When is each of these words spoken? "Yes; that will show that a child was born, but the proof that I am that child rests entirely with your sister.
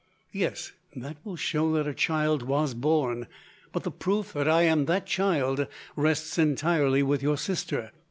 "Yes; 0.33 0.71
that 0.95 1.17
will 1.23 1.35
show 1.35 1.71
that 1.73 1.85
a 1.87 1.93
child 1.93 2.41
was 2.41 2.73
born, 2.73 3.27
but 3.71 3.83
the 3.83 3.91
proof 3.91 4.33
that 4.33 4.47
I 4.47 4.63
am 4.63 4.85
that 4.85 5.05
child 5.05 5.67
rests 5.95 6.39
entirely 6.39 7.03
with 7.03 7.21
your 7.21 7.37
sister. 7.37 7.91